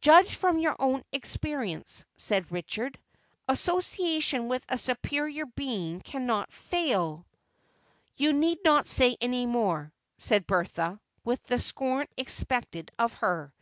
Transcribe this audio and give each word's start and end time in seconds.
"Judge 0.00 0.32
from 0.36 0.60
your 0.60 0.76
own 0.78 1.02
experience," 1.10 2.04
said 2.16 2.52
Richard. 2.52 3.00
"Association 3.48 4.46
with 4.46 4.64
a 4.68 4.78
superior 4.78 5.44
being 5.44 6.00
cannot 6.02 6.52
fail—" 6.52 7.26
"You 8.16 8.32
need 8.32 8.58
not 8.64 8.86
say 8.86 9.16
any 9.20 9.44
more," 9.44 9.92
said 10.18 10.46
Bertha 10.46 11.00
with 11.24 11.44
the 11.48 11.58
scorn 11.58 12.06
expected 12.16 12.92
of 12.96 13.14
her. 13.14 13.52